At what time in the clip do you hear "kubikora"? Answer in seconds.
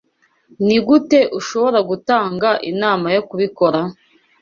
3.29-3.79